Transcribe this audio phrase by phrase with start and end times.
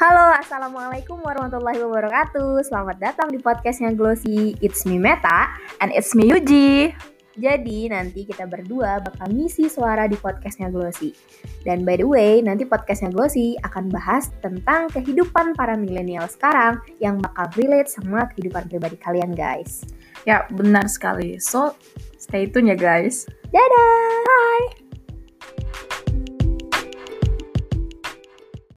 [0.00, 2.64] Halo, Assalamualaikum warahmatullahi wabarakatuh.
[2.64, 4.56] Selamat datang di podcastnya Glossy.
[4.64, 6.96] It's me Meta And it's me Yuji.
[7.36, 11.12] Jadi nanti kita berdua bakal ngisi suara di podcastnya Glossy.
[11.68, 17.20] Dan by the way, nanti podcastnya Glossy akan bahas tentang kehidupan para milenial sekarang Yang
[17.20, 19.84] bakal relate sama kehidupan pribadi kalian guys.
[20.24, 21.36] Ya, benar sekali.
[21.44, 21.76] So,
[22.16, 23.28] stay tune ya guys.
[23.52, 24.19] Dadah!